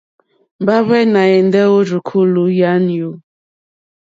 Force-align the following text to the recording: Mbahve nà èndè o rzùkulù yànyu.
Mbahve 0.61 0.99
nà 1.13 1.21
èndè 1.37 1.61
o 1.75 1.77
rzùkulù 1.87 2.43
yànyu. 2.59 3.09